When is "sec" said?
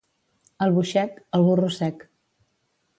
1.79-2.05